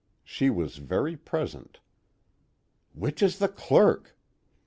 [0.23, 1.79] She was very present.
[2.97, 4.17] ("_Which is the Clerk?